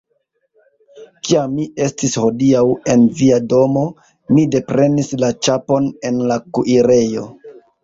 [1.27, 2.63] Kiam mi estis hodiaŭ
[2.95, 3.85] en via domo,
[4.39, 7.31] mi deprenis la ĉapon en la kuirejo.